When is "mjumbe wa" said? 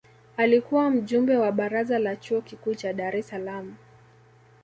0.89-1.51